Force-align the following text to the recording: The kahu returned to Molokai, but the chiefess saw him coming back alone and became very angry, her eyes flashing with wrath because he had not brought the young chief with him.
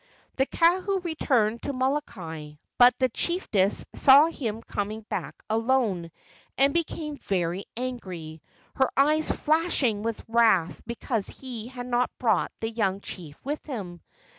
The 0.37 0.47
kahu 0.47 1.03
returned 1.05 1.61
to 1.61 1.73
Molokai, 1.73 2.53
but 2.79 2.97
the 2.97 3.09
chiefess 3.09 3.85
saw 3.93 4.25
him 4.31 4.63
coming 4.63 5.01
back 5.09 5.43
alone 5.47 6.09
and 6.57 6.73
became 6.73 7.17
very 7.17 7.65
angry, 7.77 8.41
her 8.77 8.89
eyes 8.97 9.29
flashing 9.29 10.01
with 10.01 10.25
wrath 10.27 10.81
because 10.87 11.27
he 11.29 11.67
had 11.67 11.85
not 11.85 12.09
brought 12.17 12.51
the 12.61 12.71
young 12.71 13.01
chief 13.01 13.39
with 13.45 13.63
him. 13.67 14.01